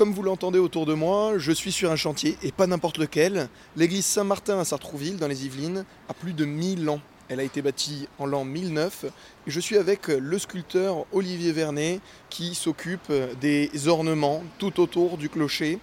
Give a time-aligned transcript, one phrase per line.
[0.00, 3.50] Comme vous l'entendez autour de moi, je suis sur un chantier, et pas n'importe lequel.
[3.76, 7.02] L'église Saint-Martin à Sartrouville, dans les Yvelines, a plus de 1000 ans.
[7.28, 9.04] Elle a été bâtie en l'an 1009.
[9.04, 12.00] Et je suis avec le sculpteur Olivier Vernet,
[12.30, 15.78] qui s'occupe des ornements tout autour du clocher.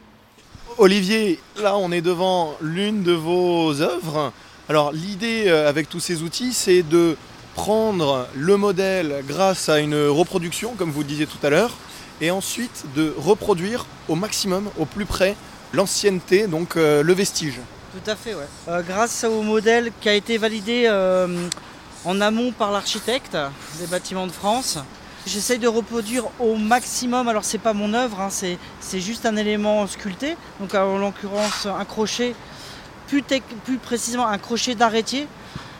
[0.79, 4.33] Olivier, là on est devant l'une de vos œuvres.
[4.67, 7.15] Alors l'idée euh, avec tous ces outils, c'est de
[7.57, 11.71] prendre le modèle grâce à une reproduction, comme vous le disiez tout à l'heure,
[12.21, 15.35] et ensuite de reproduire au maximum, au plus près,
[15.73, 17.59] l'ancienneté, donc euh, le vestige.
[17.91, 18.47] Tout à fait, ouais.
[18.69, 20.87] Euh, grâce au modèle qui a été validé
[22.05, 23.35] en amont par l'architecte
[23.79, 24.77] des bâtiments de France,
[25.27, 29.85] J'essaye de reproduire au maximum, alors c'est pas mon œuvre, hein, c'est juste un élément
[29.85, 32.33] sculpté, donc en l'occurrence un crochet,
[33.07, 33.21] plus,
[33.65, 35.27] plus, précisément un crochet d'arrêtier.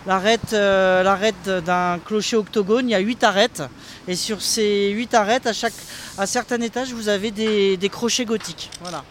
[0.08, 3.64] L'arête euh, d'un clocher octogone, il y a 8 arêtes,
[4.08, 5.74] et sur ces 8 arêtes, à, chaque,
[6.18, 8.72] à certains étages, vous avez des, crochets gothiques.
[8.80, 9.04] Voilà.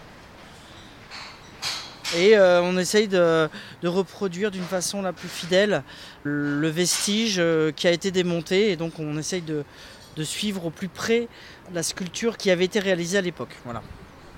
[2.16, 3.48] Et euh, on essaye de,
[3.84, 5.82] reproduire d'une façon la plus fidèle
[6.22, 9.64] le vestige euh, qui a été démonté, et donc on essaye de,
[10.16, 11.28] de suivre au plus près
[11.74, 13.54] la sculpture qui avait été réalisée à l'époque.
[13.64, 13.82] Voilà.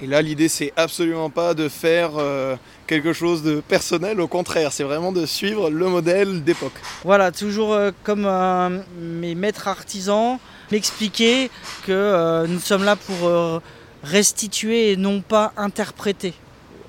[0.01, 4.73] Et là, l'idée, c'est absolument pas de faire euh, quelque chose de personnel, au contraire,
[4.73, 6.75] c'est vraiment de suivre le modèle d'époque.
[7.05, 10.39] Voilà, toujours euh, comme euh, mes maîtres artisans
[10.71, 11.51] m'expliquaient
[11.85, 13.61] que nous sommes là pour
[14.05, 16.35] restituer et non pas interpréter,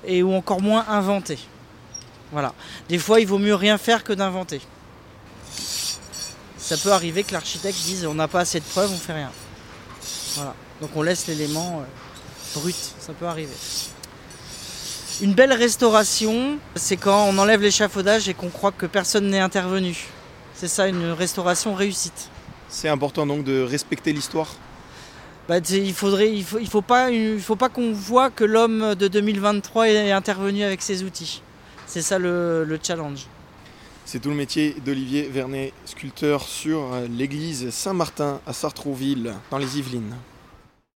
[0.06, 1.38] et ou encore moins inventer.
[2.30, 2.52] Voilà.
[2.88, 4.60] Des fois, il vaut mieux rien faire que d'inventer
[6.70, 9.32] ça peut arriver que l'architecte dise on n'a pas assez de preuves, on fait rien.
[10.36, 10.54] Voilà.
[10.80, 11.84] Donc on laisse l'élément
[12.56, 13.54] euh, brut, ça peut arriver.
[15.22, 20.08] Une belle restauration, c'est quand on enlève l'échafaudage et qu'on croit que personne n'est intervenu.
[20.54, 22.30] C'est ça une restauration réussite.
[22.68, 24.48] C'est important donc de respecter l'histoire?
[25.48, 28.94] Bah, il faudrait, il faut, il faut pas, il faut pas qu'on voit que l'homme
[28.94, 31.42] de 2023 est intervenu avec ses outils.
[31.86, 33.26] C'est ça le challenge.
[34.12, 40.16] C'est tout le métier d'Olivier Vernet, sculpteur sur l'église Saint-Martin à Sartrouville, dans les Yvelines.